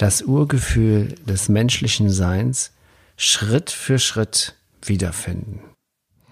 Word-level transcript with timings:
das 0.00 0.22
Urgefühl 0.22 1.14
des 1.28 1.50
menschlichen 1.50 2.08
Seins 2.08 2.72
Schritt 3.18 3.70
für 3.70 3.98
Schritt 3.98 4.54
wiederfinden. 4.82 5.60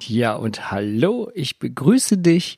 Ja, 0.01 0.37
und 0.37 0.71
hallo, 0.71 1.31
ich 1.35 1.59
begrüße 1.59 2.17
dich 2.17 2.57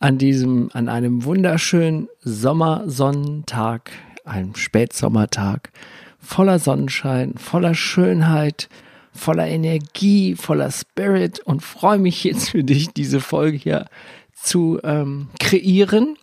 an 0.00 0.18
diesem, 0.18 0.68
an 0.72 0.88
einem 0.88 1.22
wunderschönen 1.22 2.08
Sommersonnentag, 2.20 3.92
einem 4.24 4.56
Spätsommertag, 4.56 5.70
voller 6.18 6.58
Sonnenschein, 6.58 7.34
voller 7.36 7.74
Schönheit, 7.76 8.68
voller 9.12 9.46
Energie, 9.46 10.34
voller 10.34 10.72
Spirit 10.72 11.38
und 11.38 11.62
freue 11.62 11.98
mich 11.98 12.24
jetzt 12.24 12.50
für 12.50 12.64
dich, 12.64 12.88
diese 12.88 13.20
Folge 13.20 13.58
hier 13.58 13.86
zu 14.34 14.80
ähm, 14.82 15.28
kreieren 15.38 16.16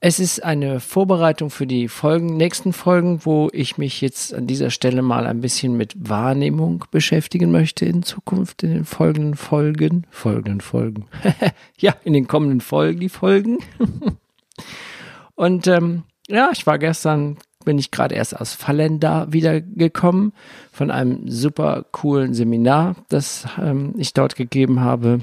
es 0.00 0.20
ist 0.20 0.44
eine 0.44 0.78
Vorbereitung 0.78 1.50
für 1.50 1.66
die 1.66 1.88
Folgen, 1.88 2.36
nächsten 2.36 2.72
Folgen, 2.72 3.24
wo 3.24 3.50
ich 3.52 3.78
mich 3.78 4.00
jetzt 4.00 4.32
an 4.32 4.46
dieser 4.46 4.70
Stelle 4.70 5.02
mal 5.02 5.26
ein 5.26 5.40
bisschen 5.40 5.76
mit 5.76 5.94
Wahrnehmung 6.08 6.84
beschäftigen 6.92 7.50
möchte 7.50 7.84
in 7.84 8.04
Zukunft, 8.04 8.62
in 8.62 8.70
den 8.70 8.84
folgenden 8.84 9.34
Folgen, 9.34 10.06
folgenden 10.10 10.60
Folgen. 10.60 11.06
ja, 11.78 11.96
in 12.04 12.12
den 12.12 12.28
kommenden 12.28 12.60
Folgen, 12.60 13.00
die 13.00 13.08
Folgen. 13.08 13.58
Und 15.34 15.66
ähm, 15.66 16.04
ja, 16.28 16.50
ich 16.52 16.64
war 16.66 16.78
gestern, 16.78 17.36
bin 17.64 17.78
ich 17.78 17.90
gerade 17.90 18.14
erst 18.14 18.40
aus 18.40 18.54
Fallenda 18.54 19.26
wiedergekommen 19.30 20.32
von 20.70 20.92
einem 20.92 21.28
super 21.28 21.86
coolen 21.90 22.34
Seminar, 22.34 22.94
das 23.08 23.48
ähm, 23.60 23.94
ich 23.96 24.14
dort 24.14 24.36
gegeben 24.36 24.80
habe. 24.80 25.20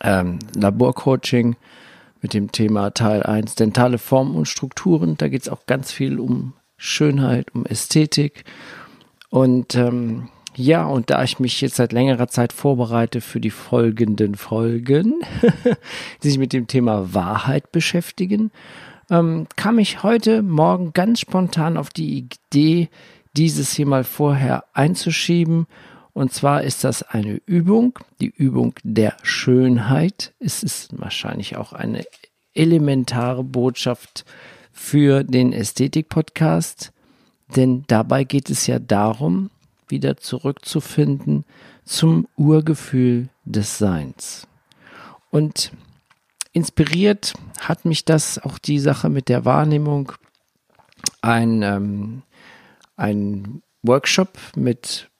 Ähm, 0.00 0.38
Laborcoaching 0.54 1.56
mit 2.22 2.34
dem 2.34 2.52
Thema 2.52 2.94
Teil 2.94 3.22
1 3.22 3.56
dentale 3.56 3.98
Formen 3.98 4.36
und 4.36 4.46
Strukturen. 4.46 5.16
Da 5.18 5.28
geht 5.28 5.42
es 5.42 5.48
auch 5.48 5.66
ganz 5.66 5.92
viel 5.92 6.18
um 6.18 6.54
Schönheit, 6.76 7.54
um 7.54 7.66
Ästhetik. 7.66 8.44
Und 9.28 9.74
ähm, 9.74 10.28
ja, 10.54 10.84
und 10.84 11.10
da 11.10 11.24
ich 11.24 11.38
mich 11.38 11.60
jetzt 11.60 11.76
seit 11.76 11.92
längerer 11.92 12.28
Zeit 12.28 12.52
vorbereite 12.52 13.20
für 13.20 13.40
die 13.40 13.50
folgenden 13.50 14.36
Folgen, 14.36 15.20
die 16.22 16.28
sich 16.28 16.38
mit 16.38 16.52
dem 16.52 16.66
Thema 16.66 17.12
Wahrheit 17.14 17.72
beschäftigen, 17.72 18.52
ähm, 19.10 19.46
kam 19.56 19.78
ich 19.78 20.02
heute 20.02 20.42
Morgen 20.42 20.92
ganz 20.92 21.20
spontan 21.20 21.76
auf 21.76 21.90
die 21.90 22.18
Idee, 22.18 22.88
dieses 23.36 23.72
hier 23.72 23.86
mal 23.86 24.04
vorher 24.04 24.64
einzuschieben 24.74 25.66
und 26.14 26.32
zwar 26.32 26.62
ist 26.62 26.84
das 26.84 27.02
eine 27.02 27.40
Übung, 27.46 27.98
die 28.20 28.28
Übung 28.28 28.74
der 28.82 29.16
Schönheit. 29.22 30.34
Es 30.38 30.62
ist 30.62 31.00
wahrscheinlich 31.00 31.56
auch 31.56 31.72
eine 31.72 32.04
elementare 32.54 33.42
Botschaft 33.42 34.24
für 34.72 35.24
den 35.24 35.52
Ästhetik-Podcast, 35.52 36.92
denn 37.56 37.84
dabei 37.86 38.24
geht 38.24 38.50
es 38.50 38.66
ja 38.66 38.78
darum, 38.78 39.50
wieder 39.88 40.16
zurückzufinden 40.18 41.44
zum 41.84 42.28
Urgefühl 42.36 43.28
des 43.44 43.78
Seins. 43.78 44.46
Und 45.30 45.72
inspiriert 46.52 47.32
hat 47.58 47.86
mich 47.86 48.04
das 48.04 48.38
auch 48.38 48.58
die 48.58 48.78
Sache 48.78 49.08
mit 49.08 49.28
der 49.30 49.46
Wahrnehmung, 49.46 50.12
ein, 51.22 51.62
ähm, 51.62 52.22
ein 52.96 53.62
Workshop 53.82 54.38
mit 54.56 55.10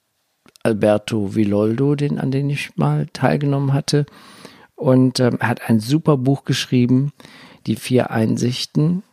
Alberto 0.63 1.35
Villoldo, 1.35 1.95
den, 1.95 2.19
an 2.19 2.31
den 2.31 2.49
ich 2.49 2.75
mal 2.77 3.07
teilgenommen 3.11 3.73
hatte. 3.73 4.05
Und 4.75 5.19
ähm, 5.19 5.37
er 5.39 5.49
hat 5.49 5.69
ein 5.69 5.79
super 5.79 6.17
Buch 6.17 6.45
geschrieben, 6.45 7.11
Die 7.67 7.75
vier 7.75 8.11
Einsichten, 8.11 9.03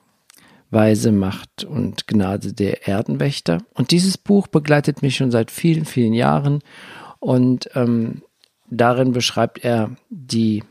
Weise 0.71 1.13
Macht 1.13 1.65
und 1.65 2.07
Gnade 2.07 2.53
der 2.53 2.89
Erdenwächter. 2.89 3.59
Und 3.75 3.91
dieses 3.91 4.17
Buch 4.17 4.47
begleitet 4.47 5.03
mich 5.03 5.17
schon 5.17 5.31
seit 5.31 5.51
vielen, 5.51 5.85
vielen 5.85 6.15
Jahren. 6.15 6.61
Und 7.19 7.71
ähm, 7.75 8.23
darin 8.71 9.13
beschreibt 9.13 9.65
er 9.65 9.91
die, 10.09 10.63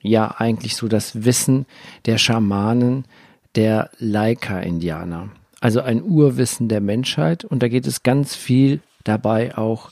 ja, 0.00 0.34
eigentlich 0.38 0.76
so 0.76 0.88
das 0.88 1.24
Wissen 1.24 1.66
der 2.06 2.18
Schamanen 2.18 3.04
der 3.56 3.90
Laika-Indianer. 3.98 5.30
Also 5.60 5.80
ein 5.80 6.02
Urwissen 6.02 6.68
der 6.68 6.80
Menschheit. 6.80 7.44
Und 7.44 7.62
da 7.62 7.68
geht 7.68 7.86
es 7.86 8.04
ganz 8.04 8.36
viel 8.36 8.80
dabei 9.08 9.58
auch 9.58 9.90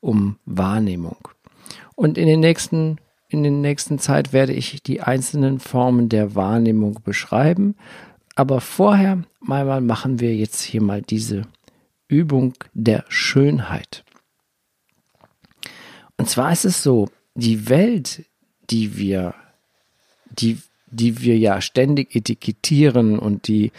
um 0.00 0.38
Wahrnehmung. 0.44 1.16
Und 1.96 2.16
in 2.16 2.28
den 2.28 2.40
nächsten 2.40 2.98
in 3.30 3.42
der 3.42 3.52
nächsten 3.52 3.98
Zeit 3.98 4.32
werde 4.32 4.54
ich 4.54 4.82
die 4.82 5.02
einzelnen 5.02 5.60
Formen 5.60 6.08
der 6.08 6.34
Wahrnehmung 6.34 7.00
beschreiben. 7.04 7.76
Aber 8.34 8.60
vorher 8.60 9.22
mal 9.40 9.80
machen 9.82 10.18
wir 10.18 10.34
jetzt 10.34 10.62
hier 10.62 10.82
mal 10.82 11.02
diese 11.02 11.42
Übung 12.08 12.54
der 12.72 13.04
Schönheit. 13.08 14.04
Und 16.16 16.30
zwar 16.30 16.52
ist 16.52 16.64
es 16.64 16.82
so, 16.82 17.08
die 17.34 17.68
Welt, 17.68 18.24
die 18.70 18.96
wir, 18.96 19.34
die 20.30 20.58
die 20.90 21.20
wir 21.20 21.38
ja 21.38 21.60
ständig 21.60 22.14
etikettieren 22.14 23.18
und 23.18 23.48
die 23.48 23.72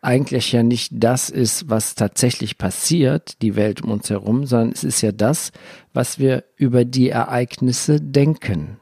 eigentlich 0.00 0.52
ja 0.52 0.62
nicht 0.62 0.92
das 0.94 1.30
ist, 1.30 1.68
was 1.68 1.94
tatsächlich 1.94 2.58
passiert, 2.58 3.40
die 3.42 3.56
Welt 3.56 3.82
um 3.82 3.90
uns 3.90 4.10
herum, 4.10 4.46
sondern 4.46 4.72
es 4.72 4.84
ist 4.84 5.00
ja 5.00 5.12
das, 5.12 5.52
was 5.92 6.18
wir 6.18 6.44
über 6.56 6.84
die 6.84 7.10
Ereignisse 7.10 8.00
denken. 8.00 8.76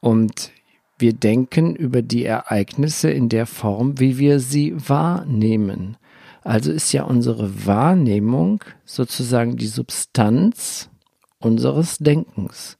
Und 0.00 0.52
wir 0.98 1.12
denken 1.12 1.74
über 1.74 2.02
die 2.02 2.24
Ereignisse 2.24 3.10
in 3.10 3.28
der 3.28 3.46
Form, 3.46 3.98
wie 3.98 4.18
wir 4.18 4.40
sie 4.40 4.74
wahrnehmen. 4.76 5.96
Also 6.42 6.72
ist 6.72 6.92
ja 6.92 7.04
unsere 7.04 7.66
Wahrnehmung 7.66 8.64
sozusagen 8.84 9.56
die 9.56 9.66
Substanz 9.66 10.90
unseres 11.38 11.98
Denkens. 11.98 12.78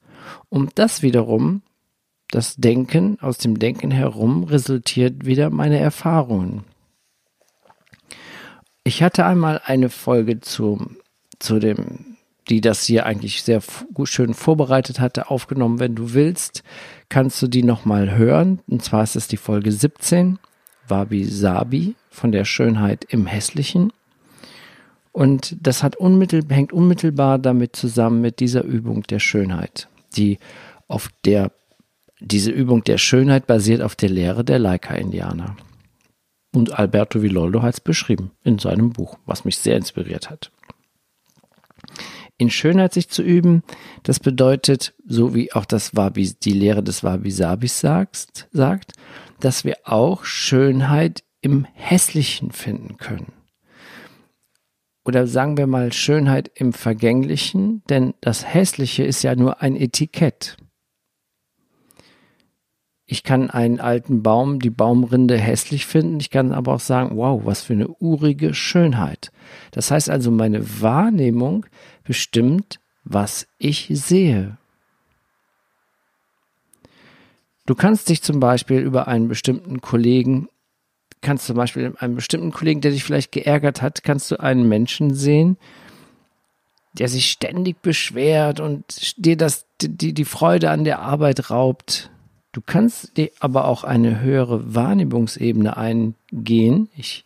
Und 0.49 0.71
das 0.75 1.01
wiederum 1.01 1.61
das 2.31 2.55
Denken, 2.55 3.17
aus 3.21 3.37
dem 3.37 3.59
Denken 3.59 3.91
herum 3.91 4.43
resultiert 4.45 5.25
wieder 5.25 5.49
meine 5.49 5.79
Erfahrungen. 5.79 6.63
Ich 8.83 9.03
hatte 9.03 9.25
einmal 9.25 9.61
eine 9.63 9.89
Folge 9.89 10.39
zu, 10.39 10.95
zu 11.37 11.59
dem, 11.59 12.17
die 12.49 12.61
das 12.61 12.83
hier 12.85 13.05
eigentlich 13.05 13.43
sehr 13.43 13.61
schön 14.05 14.33
vorbereitet 14.33 14.99
hatte, 14.99 15.29
aufgenommen. 15.29 15.79
Wenn 15.79 15.93
du 15.93 16.13
willst, 16.13 16.63
kannst 17.09 17.41
du 17.41 17.47
die 17.47 17.63
nochmal 17.63 18.17
hören. 18.17 18.59
Und 18.67 18.83
zwar 18.83 19.03
ist 19.03 19.15
es 19.15 19.27
die 19.27 19.37
Folge 19.37 19.71
17, 19.71 20.39
Wabi 20.87 21.25
Sabi 21.25 21.95
von 22.09 22.31
der 22.31 22.45
Schönheit 22.45 23.05
im 23.09 23.27
Hässlichen. 23.27 23.93
Und 25.11 25.55
das 25.61 25.83
hat 25.83 25.95
unmittelbar, 25.97 26.57
hängt 26.57 26.73
unmittelbar 26.73 27.37
damit 27.37 27.75
zusammen 27.75 28.21
mit 28.21 28.39
dieser 28.39 28.63
Übung 28.63 29.03
der 29.03 29.19
Schönheit, 29.19 29.89
die 30.15 30.39
auf 30.87 31.09
der 31.25 31.51
diese 32.21 32.51
Übung 32.51 32.83
der 32.83 32.97
Schönheit 32.97 33.47
basiert 33.47 33.81
auf 33.81 33.95
der 33.95 34.09
Lehre 34.09 34.45
der 34.45 34.59
Laika-Indianer. 34.59 35.57
Und 36.53 36.77
Alberto 36.77 37.21
Villoldo 37.21 37.61
hat 37.61 37.73
es 37.73 37.81
beschrieben 37.81 38.31
in 38.43 38.59
seinem 38.59 38.91
Buch, 38.91 39.17
was 39.25 39.45
mich 39.45 39.57
sehr 39.57 39.75
inspiriert 39.75 40.29
hat. 40.29 40.51
In 42.37 42.49
Schönheit 42.49 42.93
sich 42.93 43.09
zu 43.09 43.21
üben, 43.23 43.63
das 44.03 44.19
bedeutet, 44.19 44.93
so 45.05 45.33
wie 45.33 45.53
auch 45.53 45.65
das 45.65 45.95
Wabi, 45.95 46.33
die 46.41 46.53
Lehre 46.53 46.83
des 46.83 47.03
Wabi-Sabis 47.03 47.79
sagt, 47.79 48.47
sagt, 48.51 48.93
dass 49.39 49.63
wir 49.63 49.77
auch 49.83 50.23
Schönheit 50.25 51.23
im 51.41 51.65
Hässlichen 51.73 52.51
finden 52.51 52.97
können. 52.97 53.33
Oder 55.03 55.25
sagen 55.25 55.57
wir 55.57 55.67
mal 55.67 55.91
Schönheit 55.93 56.51
im 56.53 56.73
Vergänglichen, 56.73 57.83
denn 57.89 58.13
das 58.21 58.45
Hässliche 58.53 59.03
ist 59.03 59.23
ja 59.23 59.35
nur 59.35 59.61
ein 59.61 59.75
Etikett. 59.75 60.57
Ich 63.11 63.23
kann 63.23 63.49
einen 63.49 63.81
alten 63.81 64.23
Baum, 64.23 64.59
die 64.59 64.69
Baumrinde 64.69 65.37
hässlich 65.37 65.85
finden. 65.85 66.21
Ich 66.21 66.29
kann 66.29 66.53
aber 66.53 66.75
auch 66.75 66.79
sagen, 66.79 67.17
wow, 67.17 67.41
was 67.43 67.61
für 67.61 67.73
eine 67.73 67.89
urige 67.89 68.53
Schönheit. 68.53 69.33
Das 69.71 69.91
heißt 69.91 70.09
also, 70.09 70.31
meine 70.31 70.81
Wahrnehmung 70.81 71.65
bestimmt, 72.05 72.79
was 73.03 73.47
ich 73.57 73.89
sehe. 73.91 74.55
Du 77.65 77.75
kannst 77.75 78.07
dich 78.07 78.21
zum 78.21 78.39
Beispiel 78.39 78.79
über 78.79 79.09
einen 79.09 79.27
bestimmten 79.27 79.81
Kollegen 79.81 80.47
kannst 81.19 81.47
zum 81.47 81.57
Beispiel 81.57 81.93
einem 81.99 82.15
bestimmten 82.15 82.51
Kollegen, 82.51 82.79
der 82.79 82.91
dich 82.91 83.03
vielleicht 83.03 83.33
geärgert 83.33 83.81
hat, 83.81 84.03
kannst 84.03 84.31
du 84.31 84.39
einen 84.39 84.69
Menschen 84.69 85.13
sehen, 85.13 85.57
der 86.93 87.09
sich 87.09 87.29
ständig 87.29 87.81
beschwert 87.81 88.61
und 88.61 89.17
dir 89.17 89.35
das, 89.35 89.65
die, 89.81 90.13
die 90.13 90.25
Freude 90.25 90.71
an 90.71 90.85
der 90.85 90.99
Arbeit 90.99 91.51
raubt. 91.51 92.09
Du 92.51 92.61
kannst 92.65 93.17
dir 93.17 93.31
aber 93.39 93.65
auch 93.65 93.83
eine 93.83 94.19
höhere 94.21 94.75
Wahrnehmungsebene 94.75 95.77
eingehen. 95.77 96.89
Ich, 96.95 97.23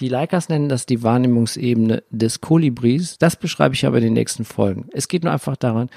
die 0.00 0.08
Leikers 0.08 0.48
nennen 0.48 0.68
das 0.68 0.86
die 0.86 1.02
Wahrnehmungsebene 1.02 2.02
des 2.10 2.40
Kolibris. 2.40 3.18
Das 3.18 3.36
beschreibe 3.36 3.74
ich 3.74 3.86
aber 3.86 3.98
in 3.98 4.04
den 4.04 4.12
nächsten 4.14 4.44
Folgen. 4.44 4.88
Es 4.92 5.06
geht 5.06 5.22
nur 5.22 5.32
einfach 5.32 5.56
daran, 5.56 5.90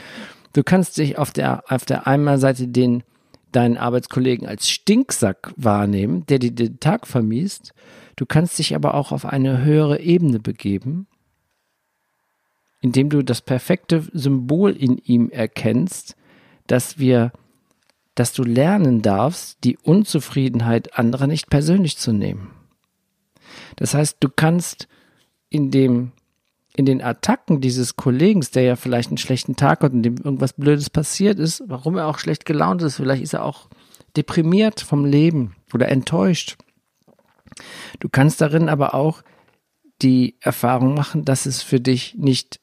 du 0.53 0.63
kannst 0.63 0.97
dich 0.97 1.17
auf 1.17 1.31
der, 1.31 1.63
auf 1.69 1.85
der 1.85 2.05
einmal 2.05 2.37
Seite 2.37 2.67
den 2.67 3.03
deinen 3.51 3.77
Arbeitskollegen 3.77 4.47
als 4.47 4.69
Stinksack 4.69 5.53
wahrnehmen, 5.55 6.25
der 6.27 6.39
dir 6.39 6.51
den 6.51 6.79
Tag 6.79 7.07
vermiest. 7.07 7.73
Du 8.15 8.25
kannst 8.25 8.59
dich 8.59 8.75
aber 8.75 8.93
auch 8.93 9.11
auf 9.11 9.25
eine 9.25 9.63
höhere 9.63 9.99
Ebene 9.99 10.39
begeben, 10.39 11.07
indem 12.81 13.09
du 13.09 13.23
das 13.23 13.41
perfekte 13.41 14.03
Symbol 14.13 14.71
in 14.71 14.97
ihm 14.97 15.29
erkennst, 15.29 16.15
dass 16.67 16.99
wir, 16.99 17.31
dass 18.17 18.33
du 18.33 18.43
lernen 18.43 19.03
darfst, 19.03 19.63
die 19.63 19.77
Unzufriedenheit 19.77 20.97
anderer 20.97 21.27
nicht 21.27 21.51
persönlich 21.51 21.97
zu 21.97 22.11
nehmen. 22.11 22.51
Das 23.75 23.93
heißt, 23.93 24.17
du 24.19 24.29
kannst 24.35 24.87
in 25.49 25.69
dem 25.69 26.11
in 26.75 26.85
den 26.85 27.01
Attacken 27.01 27.59
dieses 27.59 27.95
Kollegen, 27.95 28.45
der 28.53 28.63
ja 28.63 28.75
vielleicht 28.75 29.09
einen 29.09 29.17
schlechten 29.17 29.55
Tag 29.55 29.81
hat 29.81 29.93
und 29.93 30.03
dem 30.03 30.17
irgendwas 30.17 30.53
Blödes 30.53 30.91
passiert 30.91 31.39
ist, 31.39 31.63
warum 31.65 31.97
er 31.97 32.07
auch 32.07 32.19
schlecht 32.19 32.45
gelaunt 32.45 32.83
ist, 32.83 32.97
vielleicht 32.97 33.23
ist 33.23 33.33
er 33.33 33.43
auch 33.43 33.67
deprimiert 34.15 34.81
vom 34.81 35.03
Leben 35.03 35.55
oder 35.73 35.89
enttäuscht. 35.89 36.55
Du 37.99 38.09
kannst 38.09 38.41
darin 38.41 38.69
aber 38.69 38.93
auch 38.93 39.23
die 40.03 40.37
Erfahrung 40.39 40.93
machen, 40.93 41.25
dass 41.25 41.47
es 41.47 41.63
für 41.63 41.79
dich 41.79 42.15
nicht, 42.15 42.59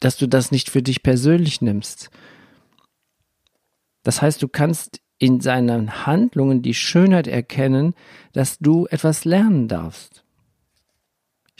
dass 0.00 0.16
du 0.16 0.26
das 0.26 0.50
nicht 0.50 0.68
für 0.68 0.82
dich 0.82 1.04
persönlich 1.04 1.62
nimmst. 1.62 2.10
Das 4.02 4.22
heißt, 4.22 4.42
du 4.42 4.48
kannst 4.48 5.00
in 5.18 5.40
seinen 5.40 6.06
Handlungen 6.06 6.62
die 6.62 6.74
Schönheit 6.74 7.26
erkennen, 7.26 7.94
dass 8.32 8.58
du 8.58 8.86
etwas 8.86 9.24
lernen 9.24 9.68
darfst. 9.68 10.22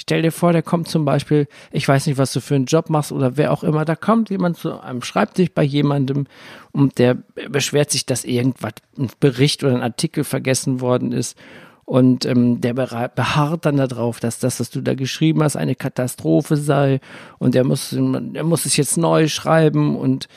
Stell 0.01 0.23
dir 0.23 0.31
vor, 0.31 0.53
der 0.53 0.63
kommt 0.63 0.87
zum 0.87 1.05
Beispiel, 1.05 1.49
ich 1.73 1.89
weiß 1.89 2.07
nicht, 2.07 2.19
was 2.19 2.33
du 2.33 2.41
für 2.41 2.55
einen 2.55 2.67
Job 2.67 2.89
machst 2.89 3.11
oder 3.11 3.37
wer 3.37 3.53
auch 3.53 3.65
immer, 3.65 3.85
da 3.85 3.97
kommt 3.97 4.31
jemand 4.31 4.57
zu 4.57 4.81
einem 4.81 5.03
Schreibtisch 5.03 5.51
bei 5.53 5.65
jemandem 5.65 6.29
und 6.71 6.99
der 6.99 7.17
beschwert 7.49 7.91
sich, 7.91 8.07
dass 8.07 8.25
irgendwas, 8.25 8.75
ein 8.97 9.11
Bericht 9.19 9.65
oder 9.65 9.75
ein 9.75 9.83
Artikel 9.83 10.23
vergessen 10.23 10.81
worden 10.81 11.11
ist. 11.11 11.37
Und 11.85 12.27
ähm, 12.27 12.61
der 12.61 12.75
beharrt 12.75 13.65
dann 13.65 13.79
darauf, 13.79 14.21
dass 14.21 14.39
das, 14.39 14.61
was 14.61 14.71
du 14.71 14.83
da 14.83 14.95
geschrieben 14.95 15.43
hast, 15.43 15.57
eine 15.57 15.75
Katastrophe 15.75 16.57
sei 16.57 17.01
und 17.39 17.57
er 17.57 17.65
muss, 17.65 17.93
er 17.93 18.45
muss 18.45 18.67
es 18.67 18.77
jetzt 18.77 18.99
neu 18.99 19.27
schreiben 19.27 19.97
und 19.97 20.29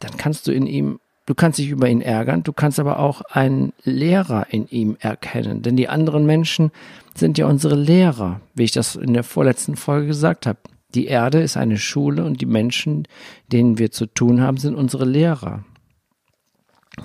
dann 0.00 0.16
kannst 0.18 0.46
du 0.46 0.52
in 0.52 0.66
ihm 0.66 0.98
Du 1.30 1.36
kannst 1.36 1.60
dich 1.60 1.68
über 1.68 1.88
ihn 1.88 2.00
ärgern, 2.00 2.42
du 2.42 2.52
kannst 2.52 2.80
aber 2.80 2.98
auch 2.98 3.20
einen 3.20 3.72
Lehrer 3.84 4.48
in 4.50 4.66
ihm 4.66 4.96
erkennen, 4.98 5.62
denn 5.62 5.76
die 5.76 5.88
anderen 5.88 6.26
Menschen 6.26 6.72
sind 7.14 7.38
ja 7.38 7.46
unsere 7.46 7.76
Lehrer, 7.76 8.40
wie 8.54 8.64
ich 8.64 8.72
das 8.72 8.96
in 8.96 9.14
der 9.14 9.22
vorletzten 9.22 9.76
Folge 9.76 10.08
gesagt 10.08 10.44
habe. 10.44 10.58
Die 10.92 11.06
Erde 11.06 11.40
ist 11.40 11.56
eine 11.56 11.78
Schule 11.78 12.24
und 12.24 12.40
die 12.40 12.46
Menschen, 12.46 13.06
denen 13.46 13.78
wir 13.78 13.92
zu 13.92 14.06
tun 14.06 14.40
haben, 14.40 14.56
sind 14.56 14.74
unsere 14.74 15.04
Lehrer. 15.04 15.64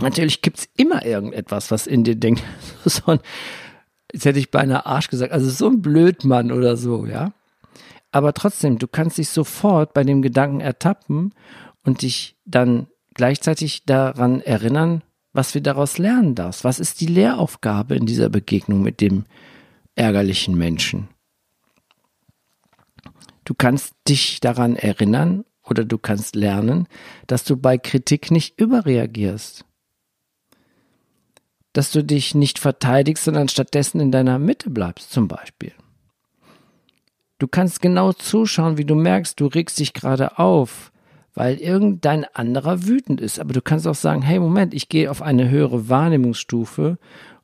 Natürlich 0.01 0.41
gibt 0.41 0.57
es 0.57 0.69
immer 0.75 1.05
irgendetwas, 1.05 1.69
was 1.69 1.85
in 1.85 2.03
dir 2.03 2.15
denkt, 2.15 2.41
so 2.83 3.03
ein, 3.05 3.19
jetzt 4.11 4.25
hätte 4.25 4.39
ich 4.39 4.49
beinahe 4.49 4.87
Arsch 4.87 5.09
gesagt, 5.09 5.33
also 5.33 5.51
so 5.51 5.67
ein 5.67 5.83
Blödmann 5.83 6.51
oder 6.51 6.77
so, 6.77 7.05
ja. 7.05 7.31
Aber 8.11 8.33
trotzdem, 8.33 8.79
du 8.79 8.87
kannst 8.87 9.19
dich 9.19 9.29
sofort 9.29 9.93
bei 9.93 10.03
dem 10.03 10.23
Gedanken 10.23 10.61
ertappen 10.61 11.31
und 11.83 12.01
dich 12.01 12.37
dann 12.45 12.87
gleichzeitig 13.15 13.85
daran 13.85 14.41
erinnern, 14.41 15.01
was 15.33 15.55
wir 15.55 15.61
daraus 15.61 15.97
lernen 15.97 16.35
darfst. 16.35 16.63
Was 16.63 16.79
ist 16.79 17.01
die 17.01 17.07
Lehraufgabe 17.07 17.95
in 17.95 18.05
dieser 18.05 18.29
Begegnung 18.29 18.83
mit 18.83 19.01
dem 19.01 19.25
ärgerlichen 19.95 20.55
Menschen? 20.55 21.07
Du 23.43 23.53
kannst 23.53 23.95
dich 24.07 24.39
daran 24.39 24.75
erinnern 24.75 25.45
oder 25.63 25.83
du 25.83 25.97
kannst 25.97 26.35
lernen, 26.35 26.87
dass 27.27 27.43
du 27.43 27.57
bei 27.57 27.77
Kritik 27.77 28.31
nicht 28.31 28.59
überreagierst. 28.59 29.65
Dass 31.73 31.91
du 31.91 32.03
dich 32.03 32.35
nicht 32.35 32.59
verteidigst, 32.59 33.25
sondern 33.25 33.49
stattdessen 33.49 33.99
in 33.99 34.11
deiner 34.11 34.39
Mitte 34.39 34.69
bleibst, 34.69 35.11
zum 35.11 35.27
Beispiel. 35.27 35.73
Du 37.37 37.47
kannst 37.47 37.81
genau 37.81 38.13
zuschauen, 38.13 38.77
wie 38.77 38.85
du 38.85 38.95
merkst, 38.95 39.39
du 39.39 39.47
regst 39.47 39.79
dich 39.79 39.93
gerade 39.93 40.39
auf, 40.39 40.91
weil 41.35 41.57
irgendein 41.57 42.25
anderer 42.33 42.87
wütend 42.87 43.21
ist. 43.21 43.39
Aber 43.39 43.53
du 43.53 43.61
kannst 43.61 43.87
auch 43.87 43.95
sagen, 43.95 44.21
hey 44.21 44.39
Moment, 44.39 44.73
ich 44.73 44.89
gehe 44.89 45.11
auf 45.11 45.21
eine 45.21 45.49
höhere 45.49 45.89
Wahrnehmungsstufe 45.89 46.97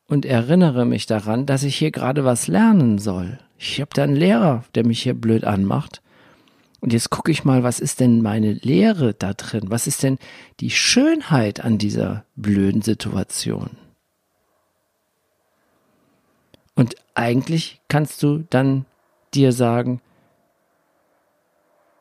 und 0.08 0.26
erinnere 0.26 0.86
mich 0.86 1.06
daran, 1.06 1.46
dass 1.46 1.64
ich 1.64 1.76
hier 1.76 1.92
gerade 1.92 2.26
was 2.26 2.48
lernen 2.48 2.98
soll. 2.98 3.38
Ich 3.58 3.80
habe 3.80 3.92
da 3.94 4.04
einen 4.04 4.16
Lehrer, 4.16 4.64
der 4.74 4.86
mich 4.86 5.04
hier 5.04 5.14
blöd 5.14 5.44
anmacht. 5.44 6.02
Und 6.80 6.94
jetzt 6.94 7.12
gucke 7.12 7.32
ich 7.32 7.44
mal, 7.44 7.62
was 7.62 7.80
ist 7.80 8.00
denn 8.00 8.24
meine 8.24 8.54
Lehre 8.54 9.14
da 9.14 9.34
drin? 9.34 9.66
Was 9.68 9.86
ist 9.86 10.02
denn 10.02 10.18
die 10.60 10.72
Schönheit 10.72 11.64
an 11.64 11.78
dieser 11.78 12.26
blöden 12.36 12.82
Situation? 12.82 13.70
Und 16.74 16.96
eigentlich 17.14 17.82
kannst 17.88 18.24
du 18.24 18.46
dann 18.50 18.86
dir 19.36 19.52
sagen, 19.52 20.02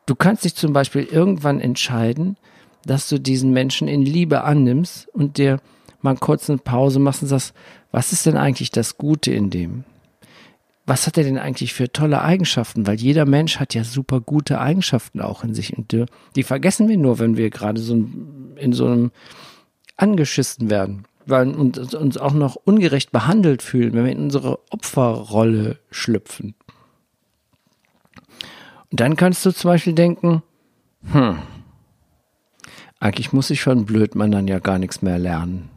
Du 0.05 0.15
kannst 0.15 0.43
dich 0.43 0.55
zum 0.55 0.73
Beispiel 0.73 1.03
irgendwann 1.03 1.59
entscheiden, 1.59 2.37
dass 2.85 3.07
du 3.07 3.19
diesen 3.19 3.51
Menschen 3.51 3.87
in 3.87 4.01
Liebe 4.01 4.43
annimmst 4.43 5.07
und 5.09 5.37
dir 5.37 5.59
mal 6.01 6.15
kurz 6.15 6.49
eine 6.49 6.57
Pause 6.57 6.99
machst 6.99 7.21
und 7.21 7.27
sagst, 7.27 7.53
was 7.91 8.11
ist 8.11 8.25
denn 8.25 8.37
eigentlich 8.37 8.71
das 8.71 8.97
Gute 8.97 9.31
in 9.31 9.49
dem? 9.49 9.83
Was 10.85 11.05
hat 11.05 11.17
er 11.17 11.23
denn 11.23 11.37
eigentlich 11.37 11.73
für 11.73 11.91
tolle 11.91 12.21
Eigenschaften? 12.21 12.87
Weil 12.87 12.99
jeder 12.99 13.25
Mensch 13.25 13.59
hat 13.59 13.75
ja 13.75 13.83
super 13.83 14.19
gute 14.19 14.59
Eigenschaften 14.59 15.21
auch 15.21 15.43
in 15.43 15.53
sich 15.53 15.77
und 15.77 15.95
die, 16.35 16.43
vergessen 16.43 16.89
wir 16.89 16.97
nur, 16.97 17.19
wenn 17.19 17.37
wir 17.37 17.49
gerade 17.49 17.79
so 17.79 17.93
in 18.55 18.73
so 18.73 18.87
einem 18.87 19.11
angeschissen 19.95 20.69
werden, 20.69 21.05
weil 21.27 21.49
uns, 21.49 21.93
uns 21.93 22.17
auch 22.17 22.33
noch 22.33 22.55
ungerecht 22.55 23.11
behandelt 23.11 23.61
fühlen, 23.61 23.93
wenn 23.93 24.05
wir 24.05 24.11
in 24.11 24.23
unsere 24.23 24.59
Opferrolle 24.71 25.77
schlüpfen. 25.91 26.55
Dann 28.91 29.15
kannst 29.15 29.45
du 29.45 29.51
zum 29.51 29.69
Beispiel 29.69 29.93
denken, 29.93 30.43
hm, 31.11 31.39
eigentlich 32.99 33.33
muss 33.33 33.49
ich 33.49 33.63
von 33.63 33.85
Blödmann 33.85 34.31
dann 34.31 34.47
ja 34.47 34.59
gar 34.59 34.77
nichts 34.77 35.01
mehr 35.01 35.17
lernen. 35.17 35.69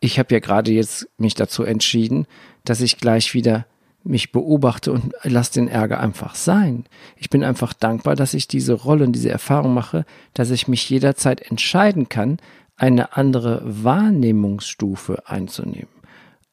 Ich 0.00 0.18
habe 0.18 0.34
ja 0.34 0.40
gerade 0.40 0.72
jetzt 0.72 1.08
mich 1.18 1.34
dazu 1.34 1.64
entschieden, 1.64 2.26
dass 2.64 2.80
ich 2.80 2.98
gleich 2.98 3.34
wieder 3.34 3.66
mich 4.04 4.32
beobachte 4.32 4.92
und 4.92 5.12
lass 5.22 5.50
den 5.50 5.68
Ärger 5.68 6.00
einfach 6.00 6.34
sein. 6.34 6.86
Ich 7.16 7.30
bin 7.30 7.44
einfach 7.44 7.72
dankbar, 7.72 8.16
dass 8.16 8.32
ich 8.32 8.48
diese 8.48 8.72
Rolle 8.72 9.04
und 9.04 9.12
diese 9.12 9.28
Erfahrung 9.28 9.74
mache, 9.74 10.06
dass 10.34 10.50
ich 10.50 10.66
mich 10.66 10.88
jederzeit 10.88 11.42
entscheiden 11.42 12.08
kann, 12.08 12.38
eine 12.76 13.16
andere 13.16 13.60
Wahrnehmungsstufe 13.64 15.28
einzunehmen, 15.28 15.88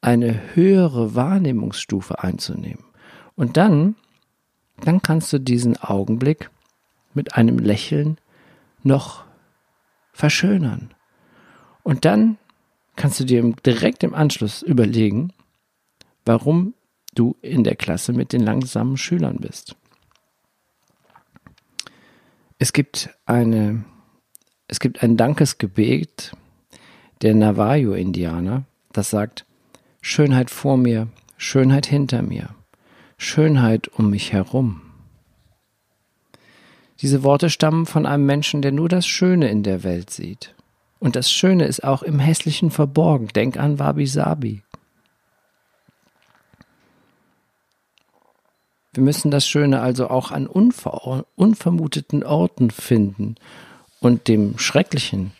eine 0.01 0.55
höhere 0.55 1.15
Wahrnehmungsstufe 1.15 2.21
einzunehmen. 2.23 2.83
Und 3.35 3.57
dann 3.57 3.95
dann 4.81 5.01
kannst 5.01 5.31
du 5.33 5.39
diesen 5.39 5.77
Augenblick 5.77 6.49
mit 7.13 7.35
einem 7.35 7.59
Lächeln 7.59 8.17
noch 8.83 9.23
verschönern. 10.11 10.93
Und 11.83 12.05
dann 12.05 12.37
kannst 12.95 13.19
du 13.19 13.25
dir 13.25 13.53
direkt 13.65 14.03
im 14.03 14.13
Anschluss 14.13 14.61
überlegen, 14.61 15.33
warum 16.25 16.73
du 17.13 17.35
in 17.41 17.63
der 17.63 17.75
Klasse 17.75 18.13
mit 18.13 18.33
den 18.33 18.41
langsamen 18.41 18.97
Schülern 18.97 19.37
bist. 19.37 19.75
Es 22.57 22.73
gibt 22.73 23.09
eine, 23.25 23.83
es 24.67 24.79
gibt 24.79 25.03
ein 25.03 25.17
Dankesgebet 25.17 26.35
der 27.21 27.35
Navajo-Indianer, 27.35 28.63
das 28.91 29.09
sagt, 29.09 29.45
Schönheit 30.01 30.49
vor 30.49 30.77
mir, 30.77 31.07
Schönheit 31.37 31.85
hinter 31.85 32.21
mir, 32.21 32.49
Schönheit 33.17 33.87
um 33.87 34.09
mich 34.09 34.33
herum. 34.33 34.81
Diese 37.01 37.23
Worte 37.23 37.49
stammen 37.49 37.85
von 37.85 38.05
einem 38.05 38.25
Menschen, 38.25 38.61
der 38.61 38.71
nur 38.71 38.89
das 38.89 39.05
Schöne 39.05 39.49
in 39.49 39.63
der 39.63 39.83
Welt 39.83 40.09
sieht. 40.09 40.55
Und 40.99 41.15
das 41.15 41.31
Schöne 41.31 41.65
ist 41.65 41.83
auch 41.83 42.03
im 42.03 42.19
Hässlichen 42.19 42.71
verborgen. 42.71 43.27
Denk 43.27 43.57
an 43.57 43.79
Wabi 43.79 44.07
Sabi. 44.07 44.63
Wir 48.93 49.03
müssen 49.03 49.29
das 49.29 49.45
Schöne 49.45 49.81
also 49.81 50.09
auch 50.09 50.31
an 50.31 50.47
unver 50.47 51.25
unvermuteten 51.35 52.23
Orten 52.23 52.71
finden 52.71 53.35
und 53.99 54.29
dem 54.29 54.57
Schrecklichen 54.57 55.33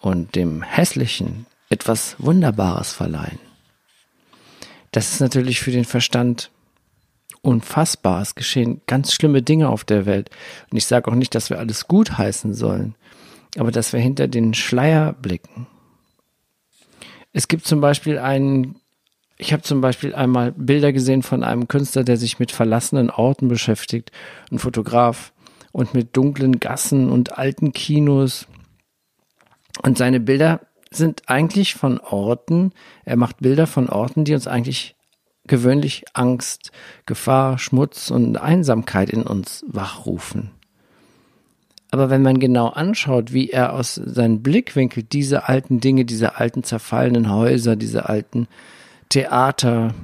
und 0.00 0.34
dem 0.34 0.62
Hässlichen 0.62 1.44
etwas 1.68 2.16
Wunderbares 2.18 2.92
verleihen. 2.92 3.38
das 4.90 5.12
ist 5.12 5.20
natürlich 5.20 5.60
für 5.60 5.70
den 5.70 5.84
Verstand 5.84 6.50
unfassbar. 7.42 8.22
Es 8.22 8.34
geschehen 8.34 8.80
ganz 8.86 9.12
schlimme 9.12 9.42
Dinge 9.42 9.68
auf 9.68 9.84
der 9.84 10.06
Welt. 10.06 10.30
Und 10.70 10.76
ich 10.76 10.86
sage 10.86 11.10
auch 11.10 11.14
nicht, 11.14 11.34
dass 11.34 11.50
wir 11.50 11.58
alles 11.58 11.88
gut 11.88 12.18
heißen 12.18 12.54
sollen, 12.54 12.94
aber 13.56 13.70
dass 13.70 13.92
wir 13.92 14.00
hinter 14.00 14.28
den 14.28 14.54
Schleier 14.54 15.12
blicken. 15.12 15.66
Es 17.32 17.48
gibt 17.48 17.66
zum 17.66 17.80
Beispiel 17.80 18.18
einen, 18.18 18.80
ich 19.36 19.52
habe 19.52 19.62
zum 19.62 19.80
Beispiel 19.80 20.14
einmal 20.14 20.52
Bilder 20.52 20.92
gesehen 20.92 21.22
von 21.22 21.44
einem 21.44 21.68
Künstler, 21.68 22.04
der 22.04 22.16
sich 22.16 22.38
mit 22.38 22.52
verlassenen 22.52 23.10
Orten 23.10 23.48
beschäftigt, 23.48 24.10
ein 24.50 24.58
Fotograf 24.58 25.32
und 25.72 25.94
mit 25.94 26.16
dunklen 26.16 26.58
Gassen 26.58 27.10
und 27.10 27.38
alten 27.38 27.72
Kinos. 27.72 28.46
Und 29.82 29.98
seine 29.98 30.20
Bilder 30.20 30.60
sind 30.90 31.28
eigentlich 31.28 31.74
von 31.74 32.00
Orten, 32.00 32.72
er 33.04 33.16
macht 33.16 33.38
Bilder 33.38 33.66
von 33.66 33.88
Orten, 33.88 34.24
die 34.24 34.34
uns 34.34 34.46
eigentlich 34.46 34.96
gewöhnlich 35.48 36.04
Angst, 36.14 36.70
Gefahr, 37.06 37.58
Schmutz 37.58 38.10
und 38.10 38.36
Einsamkeit 38.36 39.10
in 39.10 39.22
uns 39.22 39.64
wachrufen. 39.66 40.50
Aber 41.90 42.10
wenn 42.10 42.22
man 42.22 42.38
genau 42.38 42.68
anschaut, 42.68 43.32
wie 43.32 43.50
er 43.50 43.72
aus 43.72 43.94
seinem 43.94 44.42
Blickwinkel 44.42 45.02
diese 45.02 45.48
alten 45.48 45.80
Dinge, 45.80 46.04
diese 46.04 46.36
alten 46.36 46.62
zerfallenen 46.62 47.32
Häuser, 47.32 47.76
diese 47.76 48.08
alten 48.08 48.46
Theater, 49.08 49.94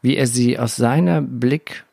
wie 0.00 0.16
er 0.16 0.26
sie 0.26 0.58
aus 0.58 0.76
seiner 0.76 1.20
Blick 1.20 1.84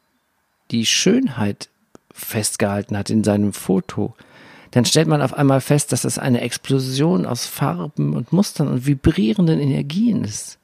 die 0.71 0.85
Schönheit 0.85 1.69
festgehalten 2.13 2.97
hat 2.97 3.09
in 3.09 3.23
seinem 3.23 3.51
Foto, 3.53 4.15
dann 4.71 4.85
stellt 4.85 5.07
man 5.07 5.21
auf 5.21 5.33
einmal 5.33 5.61
fest, 5.61 5.91
dass 5.91 6.03
das 6.03 6.17
eine 6.17 6.41
Explosion 6.41 7.25
aus 7.25 7.45
Farben 7.45 8.15
und 8.15 8.31
Mustern 8.31 8.69
und 8.69 8.85
vibrierenden 8.85 9.59
Energien 9.59 10.23
ist. 10.23 10.57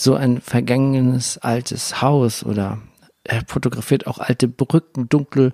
So 0.00 0.14
ein 0.14 0.40
vergangenes 0.40 1.38
altes 1.38 2.00
Haus 2.00 2.44
oder 2.44 2.80
er 3.24 3.42
fotografiert 3.48 4.06
auch 4.06 4.18
alte 4.18 4.46
Brücken, 4.46 5.08
dunkle, 5.08 5.52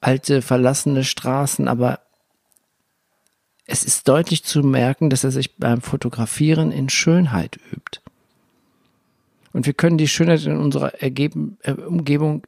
alte 0.00 0.42
verlassene 0.42 1.04
Straßen, 1.04 1.68
aber 1.68 2.00
es 3.64 3.84
ist 3.84 4.08
deutlich 4.08 4.42
zu 4.42 4.64
merken, 4.64 5.10
dass 5.10 5.22
er 5.22 5.30
sich 5.30 5.58
beim 5.58 5.80
Fotografieren 5.80 6.72
in 6.72 6.88
Schönheit 6.88 7.56
übt. 7.72 8.00
Und 9.52 9.66
wir 9.66 9.74
können 9.74 9.96
die 9.96 10.08
Schönheit 10.08 10.44
in 10.44 10.56
unserer 10.56 11.00
Ergeben, 11.00 11.56
äh, 11.62 11.70
Umgebung 11.70 12.42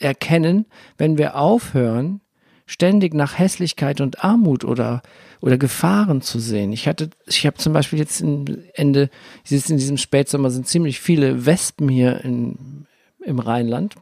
erkennen, 0.00 0.66
wenn 0.98 1.16
wir 1.16 1.36
aufhören, 1.36 2.22
ständig 2.66 3.14
nach 3.14 3.38
Hässlichkeit 3.38 4.00
und 4.00 4.24
Armut 4.24 4.64
oder, 4.64 5.02
oder 5.40 5.58
Gefahren 5.58 6.22
zu 6.22 6.38
sehen. 6.38 6.72
Ich 6.72 6.88
hatte, 6.88 7.10
ich 7.26 7.46
habe 7.46 7.56
zum 7.56 7.72
Beispiel 7.72 7.98
jetzt 7.98 8.20
Ende, 8.20 9.10
jetzt 9.44 9.70
in 9.70 9.76
diesem 9.76 9.96
Spätsommer 9.96 10.50
sind 10.50 10.66
ziemlich 10.66 11.00
viele 11.00 11.46
Wespen 11.46 11.88
hier 11.88 12.24
in, 12.24 12.86
im 13.24 13.38
Rheinland. 13.38 13.96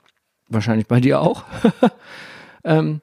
Wahrscheinlich 0.49 0.87
bei 0.87 1.00
dir 1.00 1.21
auch. 1.21 1.45
ähm, 2.64 3.00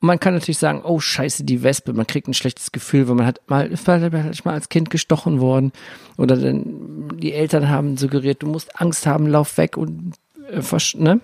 man 0.00 0.18
kann 0.18 0.34
natürlich 0.34 0.58
sagen, 0.58 0.82
oh 0.82 0.98
scheiße, 0.98 1.44
die 1.44 1.62
Wespe, 1.62 1.92
man 1.92 2.06
kriegt 2.06 2.26
ein 2.26 2.34
schlechtes 2.34 2.72
Gefühl, 2.72 3.06
weil 3.08 3.16
man 3.16 3.26
hat 3.26 3.40
mal, 3.48 3.70
vielleicht 3.76 4.44
mal 4.44 4.54
als 4.54 4.70
Kind 4.70 4.88
gestochen 4.88 5.40
worden 5.40 5.72
oder 6.16 6.36
dann, 6.36 7.18
die 7.18 7.34
Eltern 7.34 7.68
haben 7.68 7.98
suggeriert, 7.98 8.42
du 8.42 8.46
musst 8.46 8.80
Angst 8.80 9.06
haben, 9.06 9.26
lauf 9.26 9.58
weg 9.58 9.76
und 9.76 10.14
äh, 10.50 10.62
ne? 10.94 11.20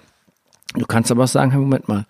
Du 0.75 0.85
kannst 0.85 1.11
aber 1.11 1.25
auch 1.25 1.29
sagen, 1.29 1.53
hey, 1.53 1.61
Moment 1.61 1.89
mal, 1.89 2.07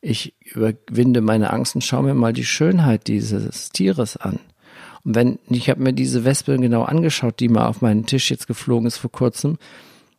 ich 0.00 0.34
überwinde 0.44 1.20
meine 1.20 1.52
Angst 1.52 1.74
und 1.74 1.82
schaue 1.82 2.04
mir 2.04 2.14
mal 2.14 2.32
die 2.32 2.44
Schönheit 2.44 3.06
dieses 3.06 3.70
Tieres 3.70 4.16
an. 4.16 4.38
Und 5.04 5.14
wenn, 5.14 5.38
ich 5.48 5.70
habe 5.70 5.82
mir 5.82 5.92
diese 5.92 6.24
Wespe 6.24 6.56
genau 6.58 6.82
angeschaut, 6.82 7.40
die 7.40 7.48
mal 7.48 7.66
auf 7.66 7.80
meinen 7.80 8.06
Tisch 8.06 8.30
jetzt 8.30 8.46
geflogen 8.46 8.86
ist 8.86 8.98
vor 8.98 9.12
kurzem, 9.12 9.58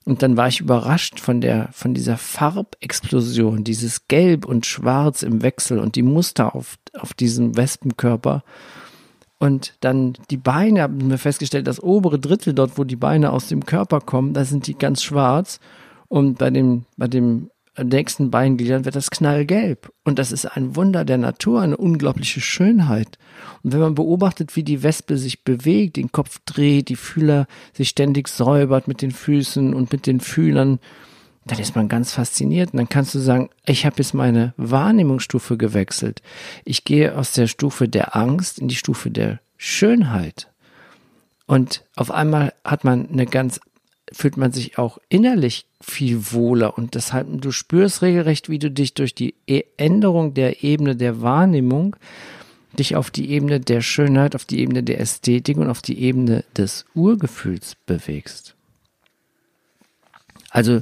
und 0.04 0.24
dann 0.24 0.36
war 0.36 0.48
ich 0.48 0.62
überrascht 0.62 1.20
von 1.20 1.42
der, 1.42 1.70
von 1.74 1.94
dieser 1.94 2.18
Farbexplosion, 2.18 3.64
dieses 3.64 4.08
Gelb 4.08 4.46
und 4.46 4.66
Schwarz 4.66 5.22
im 5.22 5.44
Wechsel 5.44 5.78
und 5.78 5.96
die 5.96 6.02
Muster 6.02 6.56
auf, 6.56 6.78
auf 6.98 7.14
diesem 7.14 7.56
Wespenkörper. 7.56 8.44
Und 9.38 9.76
dann 9.82 10.14
die 10.32 10.38
Beine, 10.38 10.82
haben 10.82 11.10
wir 11.10 11.18
festgestellt, 11.20 11.68
das 11.68 11.82
obere 11.82 12.18
Drittel 12.18 12.54
dort, 12.54 12.80
wo 12.80 12.84
die 12.84 12.96
Beine 12.96 13.32
aus 13.32 13.48
dem 13.48 13.66
Körper 13.66 14.02
kommen, 14.02 14.34
da 14.34 14.44
sind 14.44 14.66
die 14.66 14.76
ganz 14.76 15.04
schwarz. 15.04 15.60
Und 16.08 16.40
bei 16.40 16.50
dem, 16.50 16.86
bei 16.98 17.08
dem 17.08 17.52
nächsten 17.88 18.32
Beingliedern 18.32 18.86
wird 18.86 18.96
das 18.96 19.12
knallgelb. 19.12 19.92
Und 20.04 20.20
das 20.20 20.32
ist 20.32 20.46
ein 20.46 20.76
Wunder 20.76 21.06
der 21.06 21.18
Natur, 21.18 21.62
eine 21.62 21.78
unglaubliche 21.78 22.42
Schönheit. 22.42 23.18
Und 23.64 23.74
wenn 23.74 23.80
man 23.80 23.96
beobachtet, 23.96 24.56
wie 24.56 24.64
die 24.64 24.84
Wespe 24.84 25.18
sich 25.18 25.44
bewegt, 25.44 25.98
den 25.98 26.12
Kopf 26.12 26.40
dreht, 26.46 26.90
die 26.90 26.96
Fühler 26.96 27.48
sich 27.74 27.90
ständig 27.90 28.28
säubert 28.28 28.88
mit 28.88 29.02
den 29.02 29.12
Füßen 29.12 29.74
und 29.74 29.92
mit 29.92 30.08
den 30.08 30.20
Fühlern, 30.20 30.80
dann 31.46 31.60
ist 31.60 31.76
man 31.76 31.90
ganz 31.90 32.14
fasziniert. 32.14 32.74
Und 32.74 32.78
dann 32.78 32.90
kannst 32.90 33.16
du 33.16 33.20
sagen, 33.20 33.50
ich 33.66 33.86
habe 33.86 33.98
jetzt 33.98 34.14
meine 34.14 34.54
Wahrnehmungsstufe 34.58 35.58
gewechselt. 35.58 36.22
Ich 36.66 36.84
gehe 36.84 37.18
aus 37.18 37.34
der 37.34 37.48
Stufe 37.48 37.88
der 37.88 38.16
Angst 38.16 38.60
in 38.60 38.68
die 38.68 38.76
Stufe 38.76 39.10
der 39.10 39.40
Schönheit. 39.58 40.50
Und 41.48 41.84
auf 41.96 42.12
einmal 42.12 42.54
hat 42.64 42.84
man 42.84 43.10
eine 43.10 43.26
ganz 43.26 43.60
fühlt 44.12 44.38
man 44.38 44.52
sich 44.52 44.78
auch 44.78 44.98
innerlich 45.10 45.66
viel 45.82 46.32
wohler 46.32 46.78
und 46.78 46.96
deshalb 46.96 47.28
du 47.42 47.52
spürst 47.52 48.02
regelrecht, 48.02 48.50
wie 48.50 48.60
du 48.60 48.70
dich 48.70 48.94
durch 48.94 49.16
die 49.16 49.36
e- 49.48 49.64
Änderung 49.78 50.34
der 50.34 50.64
Ebene 50.64 50.96
der 50.96 51.22
Wahrnehmung 51.22 51.96
dich 52.78 52.96
auf 52.96 53.12
die 53.12 53.30
Ebene 53.32 53.60
der 53.60 53.82
Schönheit, 53.82 54.36
auf 54.36 54.46
die 54.46 54.60
Ebene 54.60 54.84
der 54.84 55.00
Ästhetik 55.00 55.58
und 55.58 55.70
auf 55.70 55.82
die 55.82 56.00
Ebene 56.00 56.44
des 56.56 56.86
Urgefühls 56.94 57.76
bewegst. 57.86 58.56
Also 60.50 60.82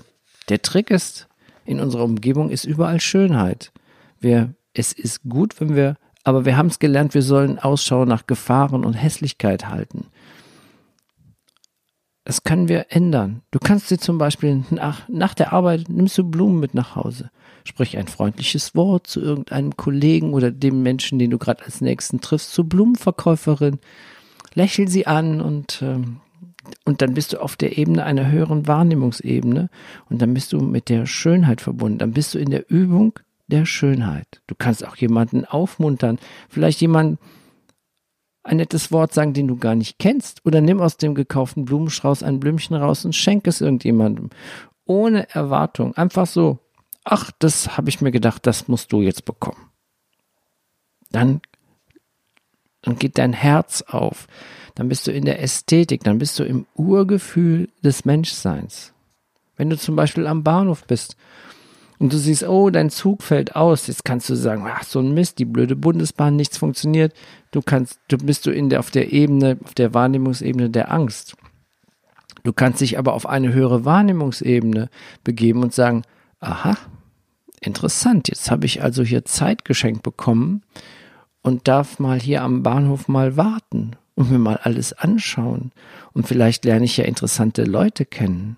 der 0.50 0.62
Trick 0.62 0.89
ist, 0.91 1.27
in 1.65 1.79
unserer 1.79 2.03
Umgebung 2.03 2.50
ist 2.50 2.65
überall 2.65 3.00
Schönheit. 3.00 3.71
Wir, 4.19 4.53
es 4.74 4.91
ist 4.91 5.21
gut, 5.27 5.59
wenn 5.62 5.75
wir, 5.75 5.95
aber 6.24 6.45
wir 6.45 6.57
haben 6.57 6.67
es 6.67 6.79
gelernt, 6.79 7.13
wir 7.13 7.21
sollen 7.21 7.59
Ausschau 7.59 8.05
nach 8.05 8.27
Gefahren 8.27 8.83
und 8.86 8.93
Hässlichkeit 8.93 9.67
halten. 9.67 10.07
Das 12.29 12.43
können 12.43 12.69
wir 12.69 12.86
ändern. 12.89 13.41
Du 13.50 13.57
kannst 13.57 13.89
dir 13.89 13.98
zum 13.98 14.19
Beispiel 14.19 14.63
nach, 14.69 15.09
nach 15.09 15.33
der 15.33 15.51
Arbeit 15.51 15.89
nimmst 15.89 16.15
du 16.15 16.24
Blumen 16.24 16.59
mit 16.59 16.75
nach 16.75 16.95
Hause. 16.95 17.31
Sprich 17.63 17.98
ein 17.98 18.07
freundliches 18.07 18.75
Wort 18.75 19.07
zu 19.07 19.19
irgendeinem 19.19 19.75
Kollegen 19.75 20.33
oder 20.36 20.51
dem 20.51 20.83
Menschen, 20.83 21.17
den 21.17 21.31
du 21.31 21.39
gerade 21.39 21.65
als 21.65 21.81
nächsten 21.81 22.21
triffst, 22.21 22.53
zur 22.53 22.65
Blumenverkäuferin. 22.69 23.79
Lächel 24.53 24.88
sie 24.89 25.07
an 25.07 25.41
und, 25.41 25.81
ähm, 25.81 26.17
und 26.86 27.01
dann 27.01 27.15
bist 27.15 27.33
du 27.33 27.41
auf 27.41 27.55
der 27.55 27.79
Ebene 27.79 28.03
einer 28.03 28.29
höheren 28.29 28.67
Wahrnehmungsebene 28.67 29.71
und 30.12 30.21
dann 30.21 30.36
bist 30.36 30.53
du 30.53 30.59
mit 30.59 30.89
der 30.89 31.07
Schönheit 31.07 31.62
verbunden. 31.62 31.98
Dann 31.98 32.12
bist 32.12 32.36
du 32.36 32.38
in 32.38 32.51
der 32.51 32.69
Übung 32.69 33.17
der 33.48 33.65
Schönheit. 33.65 34.39
Du 34.45 34.53
kannst 34.53 34.86
auch 34.86 34.98
jemanden 34.98 35.45
aufmuntern, 35.45 36.19
vielleicht 36.48 36.79
jemanden, 36.79 37.17
ein 38.50 38.58
nettes 38.58 38.91
Wort 38.91 39.13
sagen, 39.13 39.34
den 39.34 39.48
du 39.48 39.58
gar 39.58 39.75
nicht 39.75 40.00
kennst. 40.00 40.44
Oder 40.44 40.60
nimm 40.60 40.82
aus 40.82 40.98
dem 40.98 41.13
gekauften 41.13 41.65
Blumenstrauß 41.65 42.24
ein 42.24 42.39
Blümchen 42.39 42.75
raus 42.75 43.06
und 43.06 43.13
schenk 43.13 43.46
es 43.46 43.62
irgendjemandem. 43.62 44.32
Ohne 44.86 45.29
Erwartung. 45.29 45.96
Einfach 45.96 46.25
so. 46.25 46.58
Ach, 47.03 47.29
das 47.38 47.77
habe 47.77 47.89
ich 47.89 48.01
mir 48.01 48.12
gedacht, 48.12 48.48
das 48.48 48.68
musst 48.68 48.91
du 48.91 49.01
jetzt 49.01 49.24
bekommen. 49.24 49.70
Dann, 51.12 51.41
dann 52.82 52.98
geht 52.98 53.20
dein 53.20 53.34
Herz 53.34 53.84
auf. 53.84 54.27
Dann 54.74 54.89
bist 54.89 55.06
du 55.06 55.12
in 55.12 55.25
der 55.25 55.44
Ästhetik. 55.44 56.03
Dann 56.03 56.18
bist 56.18 56.39
du 56.39 56.44
im 56.44 56.65
Urgefühl 56.74 57.70
des 57.84 58.03
Menschseins. 58.03 58.94
Wenn 59.58 59.70
du 59.70 59.77
zum 59.77 59.96
Beispiel 59.96 60.25
am 60.25 60.44
Bahnhof 60.44 60.86
bist 60.86 61.15
und 62.00 62.13
du 62.13 62.18
siehst, 62.18 62.48
oh, 62.48 62.70
dein 62.70 62.89
Zug 62.89 63.24
fällt 63.24 63.56
aus, 63.58 63.88
jetzt 63.88 64.06
kannst 64.06 64.29
du 64.29 64.36
sagen, 64.36 64.65
ach, 64.65 64.84
so 64.84 65.00
ein 65.00 65.13
Mist, 65.13 65.38
die 65.38 65.46
blöde 65.46 65.75
Bundesbahn, 65.75 66.36
nichts 66.36 66.58
funktioniert. 66.58 67.13
Du 67.51 67.62
kannst, 67.62 68.00
du 68.08 68.18
bist 68.18 68.46
du 68.46 68.51
in 68.51 68.70
der, 68.70 68.79
auf 68.79 68.89
der 68.89 69.12
Ebene, 69.12 69.58
auf 69.63 69.74
der 69.74 69.94
Wahrnehmungsebene 69.94 70.70
der 70.70 70.91
Angst. 70.91 71.36
Du 72.44 72.53
kannst 72.53 72.79
dich 72.79 72.98
aber 72.98 73.13
auf 73.13 73.27
eine 73.27 73.51
höhere 73.51 73.84
Wahrnehmungsebene 73.84 74.89
begeben 75.25 75.62
und 75.62 75.74
sagen, 75.74 76.03
aha, 76.39 76.77
interessant, 77.60 78.29
jetzt 78.29 78.50
habe 78.50 78.65
ich 78.65 78.82
also 78.82 79.03
hier 79.03 79.25
Zeit 79.25 79.65
geschenkt 79.65 80.01
bekommen 80.01 80.63
und 81.41 81.68
darf 81.68 82.00
mal 82.00 82.20
hier 82.20 82.44
am 82.44 82.63
Bahnhof 82.63 83.10
mal 83.10 83.36
warten 83.36 83.98
und 84.15 84.32
mir 84.32 84.39
mal 84.39 84.58
alles 84.63 84.94
anschauen. 84.94 85.74
Und 86.13 86.27
vielleicht 86.27 86.63
lerne 86.63 86.86
ich 86.86 86.96
ja 86.96 87.03
interessante 87.03 87.65
Leute 87.65 88.06
kennen. 88.06 88.56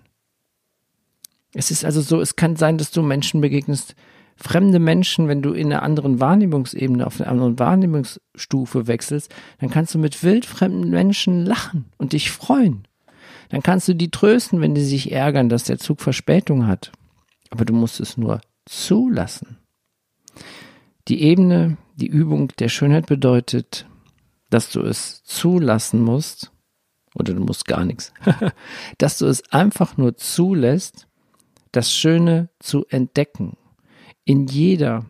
Es 1.54 1.70
ist 1.70 1.84
also 1.84 2.00
so, 2.00 2.20
es 2.20 2.36
kann 2.36 2.56
sein, 2.56 2.78
dass 2.78 2.90
du 2.90 3.02
Menschen 3.02 3.40
begegnest, 3.40 3.94
fremde 4.36 4.78
Menschen, 4.78 5.28
wenn 5.28 5.42
du 5.42 5.52
in 5.52 5.72
einer 5.72 5.82
anderen 5.82 6.20
Wahrnehmungsebene, 6.20 7.06
auf 7.06 7.20
einer 7.20 7.30
anderen 7.30 7.58
Wahrnehmungsstufe 7.58 8.86
wechselst, 8.86 9.32
dann 9.60 9.70
kannst 9.70 9.94
du 9.94 9.98
mit 9.98 10.22
wildfremden 10.22 10.90
Menschen 10.90 11.44
lachen 11.44 11.86
und 11.98 12.12
dich 12.12 12.30
freuen. 12.30 12.86
Dann 13.50 13.62
kannst 13.62 13.86
du 13.88 13.94
die 13.94 14.10
trösten, 14.10 14.60
wenn 14.60 14.74
die 14.74 14.84
sich 14.84 15.12
ärgern, 15.12 15.48
dass 15.48 15.64
der 15.64 15.78
Zug 15.78 16.00
Verspätung 16.00 16.66
hat. 16.66 16.90
Aber 17.50 17.64
du 17.64 17.74
musst 17.74 18.00
es 18.00 18.16
nur 18.16 18.40
zulassen. 18.64 19.58
Die 21.08 21.22
Ebene, 21.22 21.76
die 21.96 22.06
Übung 22.06 22.48
der 22.58 22.68
Schönheit 22.68 23.06
bedeutet, 23.06 23.86
dass 24.48 24.70
du 24.70 24.80
es 24.80 25.22
zulassen 25.24 26.00
musst 26.00 26.50
oder 27.14 27.34
du 27.34 27.40
musst 27.40 27.66
gar 27.66 27.84
nichts, 27.84 28.12
dass 28.98 29.18
du 29.18 29.26
es 29.26 29.50
einfach 29.52 29.96
nur 29.96 30.16
zulässt, 30.16 31.06
das 31.72 31.92
Schöne 31.92 32.50
zu 32.58 32.86
entdecken. 32.88 33.56
In 34.24 34.46
jeder 34.46 35.04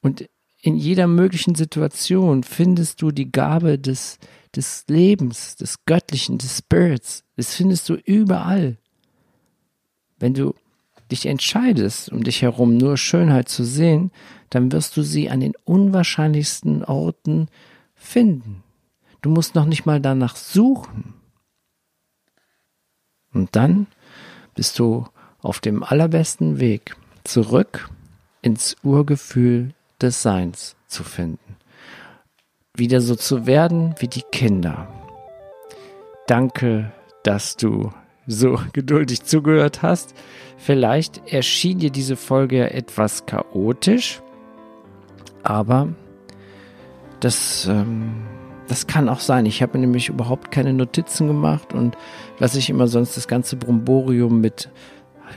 und 0.00 0.28
in 0.60 0.76
jeder 0.76 1.06
möglichen 1.06 1.54
Situation 1.54 2.42
findest 2.42 3.00
du 3.00 3.10
die 3.10 3.30
Gabe 3.30 3.78
des, 3.78 4.18
des 4.54 4.84
Lebens, 4.88 5.56
des 5.56 5.84
Göttlichen, 5.84 6.38
des 6.38 6.58
Spirits. 6.58 7.24
Das 7.36 7.54
findest 7.54 7.88
du 7.88 7.94
überall. 7.94 8.76
Wenn 10.18 10.34
du 10.34 10.54
dich 11.10 11.26
entscheidest, 11.26 12.10
um 12.10 12.24
dich 12.24 12.42
herum 12.42 12.76
nur 12.76 12.96
Schönheit 12.96 13.48
zu 13.48 13.64
sehen, 13.64 14.10
dann 14.50 14.72
wirst 14.72 14.96
du 14.96 15.02
sie 15.02 15.30
an 15.30 15.40
den 15.40 15.54
unwahrscheinlichsten 15.64 16.84
Orten 16.84 17.48
finden. 17.94 18.62
Du 19.22 19.30
musst 19.30 19.54
noch 19.54 19.64
nicht 19.64 19.86
mal 19.86 20.00
danach 20.00 20.36
suchen. 20.36 21.14
Und 23.32 23.54
dann 23.54 23.86
bist 24.54 24.78
du 24.78 25.06
auf 25.42 25.60
dem 25.60 25.82
allerbesten 25.82 26.60
Weg 26.60 26.96
zurück 27.24 27.88
ins 28.42 28.76
Urgefühl 28.82 29.74
des 30.00 30.22
Seins 30.22 30.76
zu 30.86 31.04
finden. 31.04 31.56
Wieder 32.74 33.00
so 33.00 33.14
zu 33.14 33.46
werden 33.46 33.94
wie 33.98 34.08
die 34.08 34.22
Kinder. 34.22 34.88
Danke, 36.26 36.92
dass 37.22 37.56
du 37.56 37.90
so 38.26 38.60
geduldig 38.72 39.24
zugehört 39.24 39.82
hast. 39.82 40.14
Vielleicht 40.56 41.32
erschien 41.32 41.78
dir 41.78 41.90
diese 41.90 42.16
Folge 42.16 42.70
etwas 42.72 43.26
chaotisch, 43.26 44.20
aber 45.42 45.88
das, 47.20 47.66
ähm, 47.66 48.26
das 48.68 48.86
kann 48.86 49.08
auch 49.08 49.20
sein. 49.20 49.46
Ich 49.46 49.62
habe 49.62 49.78
nämlich 49.78 50.08
überhaupt 50.08 50.50
keine 50.50 50.72
Notizen 50.72 51.26
gemacht 51.26 51.72
und 51.72 51.96
lasse 52.38 52.58
ich 52.58 52.70
immer 52.70 52.86
sonst 52.86 53.16
das 53.16 53.28
ganze 53.28 53.56
Bromborium 53.56 54.40
mit 54.40 54.70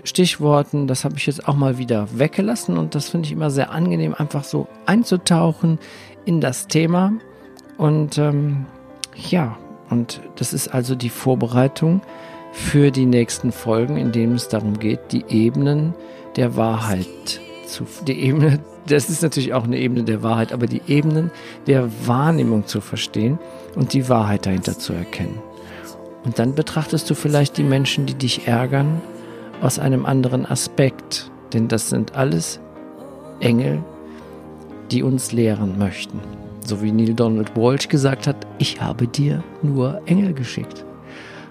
Stichworten, 0.03 0.87
das 0.87 1.05
habe 1.05 1.15
ich 1.17 1.25
jetzt 1.25 1.47
auch 1.47 1.55
mal 1.55 1.77
wieder 1.77 2.07
weggelassen 2.17 2.77
und 2.77 2.95
das 2.95 3.09
finde 3.09 3.27
ich 3.27 3.31
immer 3.31 3.49
sehr 3.49 3.71
angenehm, 3.71 4.13
einfach 4.17 4.43
so 4.43 4.67
einzutauchen 4.85 5.79
in 6.25 6.41
das 6.41 6.67
Thema. 6.67 7.13
Und 7.77 8.17
ähm, 8.17 8.65
ja, 9.15 9.57
und 9.89 10.21
das 10.35 10.53
ist 10.53 10.69
also 10.69 10.95
die 10.95 11.09
Vorbereitung 11.09 12.01
für 12.51 12.91
die 12.91 13.05
nächsten 13.05 13.51
Folgen, 13.51 13.97
in 13.97 14.11
denen 14.11 14.35
es 14.35 14.47
darum 14.47 14.79
geht, 14.79 15.11
die 15.11 15.25
Ebenen 15.29 15.93
der 16.35 16.55
Wahrheit 16.55 17.07
zu, 17.65 17.85
die 18.05 18.19
Ebene, 18.19 18.59
das 18.87 19.09
ist 19.09 19.21
natürlich 19.21 19.53
auch 19.53 19.63
eine 19.63 19.77
Ebene 19.77 20.03
der 20.03 20.23
Wahrheit, 20.23 20.53
aber 20.53 20.67
die 20.67 20.81
Ebenen 20.87 21.31
der 21.67 21.89
Wahrnehmung 22.05 22.67
zu 22.67 22.81
verstehen 22.81 23.39
und 23.75 23.93
die 23.93 24.09
Wahrheit 24.09 24.45
dahinter 24.45 24.77
zu 24.77 24.93
erkennen. 24.93 25.41
Und 26.23 26.39
dann 26.39 26.53
betrachtest 26.53 27.09
du 27.09 27.15
vielleicht 27.15 27.57
die 27.57 27.63
Menschen, 27.63 28.05
die 28.05 28.13
dich 28.13 28.47
ärgern, 28.47 29.01
aus 29.61 29.79
einem 29.79 30.05
anderen 30.05 30.45
Aspekt, 30.45 31.31
denn 31.53 31.67
das 31.67 31.89
sind 31.89 32.15
alles 32.15 32.59
Engel, 33.39 33.83
die 34.91 35.03
uns 35.03 35.31
lehren 35.31 35.77
möchten. 35.77 36.19
So 36.65 36.81
wie 36.81 36.91
Neil 36.91 37.13
Donald 37.13 37.55
Walsh 37.55 37.87
gesagt 37.87 38.27
hat, 38.27 38.35
ich 38.57 38.81
habe 38.81 39.07
dir 39.07 39.43
nur 39.61 40.01
Engel 40.05 40.33
geschickt. 40.33 40.85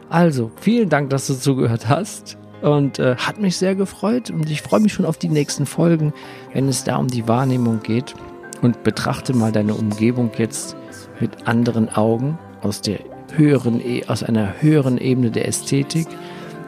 Also, 0.08 0.50
vielen 0.60 0.88
Dank, 0.88 1.10
dass 1.10 1.26
du 1.26 1.34
zugehört 1.34 1.88
hast 1.88 2.36
und 2.62 2.98
äh, 2.98 3.16
hat 3.16 3.40
mich 3.40 3.56
sehr 3.56 3.74
gefreut 3.74 4.30
und 4.30 4.50
ich 4.50 4.62
freue 4.62 4.80
mich 4.80 4.92
schon 4.92 5.06
auf 5.06 5.16
die 5.16 5.28
nächsten 5.28 5.66
Folgen, 5.66 6.12
wenn 6.52 6.68
es 6.68 6.84
da 6.84 6.96
um 6.96 7.08
die 7.08 7.26
Wahrnehmung 7.28 7.80
geht 7.80 8.14
und 8.60 8.82
betrachte 8.82 9.34
mal 9.34 9.52
deine 9.52 9.74
Umgebung 9.74 10.30
jetzt 10.36 10.76
mit 11.20 11.46
anderen 11.46 11.88
Augen 11.88 12.38
aus 12.60 12.80
der 12.80 12.98
höheren, 13.32 13.80
e, 13.80 14.04
aus 14.06 14.22
einer 14.22 14.60
höheren 14.60 14.98
Ebene 14.98 15.30
der 15.30 15.46
Ästhetik, 15.46 16.06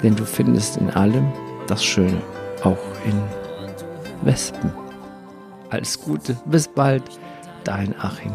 denn 0.03 0.17
du 0.17 0.25
findest 0.25 0.77
in 0.77 0.91
allem 0.91 1.33
das 1.67 1.85
Schöne, 1.85 2.21
auch 2.63 2.79
in 3.07 3.21
Wespen. 4.23 4.73
Alles 5.71 6.01
Gute, 6.01 6.37
bis 6.47 6.69
bald, 6.69 7.03
dein 7.65 7.99
Achim. 8.01 8.33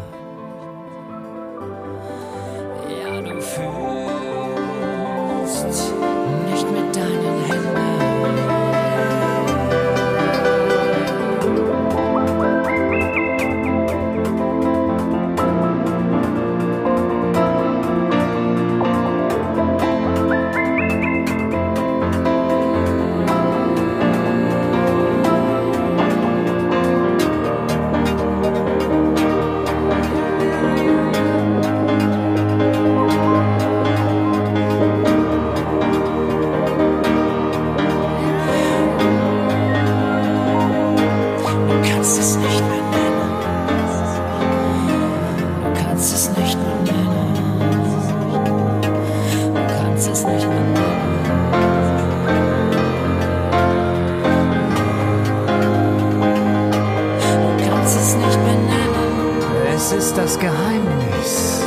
Das 60.18 60.36
Geheimnis, 60.36 61.62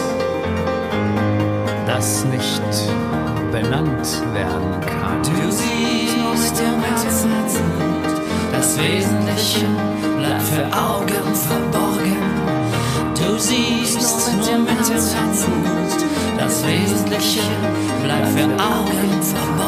das 1.87 2.25
nicht 2.25 2.61
benannt 3.49 4.21
werden 4.33 4.81
kann. 4.81 5.23
Du 5.23 5.49
siehst 5.49 6.59
im 6.59 6.83
Herzen, 6.83 7.31
das 8.51 8.77
Wesentliche 8.77 9.65
bleibt 10.17 10.41
für 10.41 10.65
Augen 10.65 11.33
verborgen. 11.33 12.17
Du 13.15 13.39
siehst 13.39 14.01
nur 14.01 14.35
mit 14.35 14.45
dem 14.45 14.67
Herzen, 14.67 15.17
das 16.37 16.67
Wesentliche 16.67 17.43
bleibt 18.03 18.27
für 18.37 18.43
Augen 18.61 19.23
verborgen. 19.23 19.60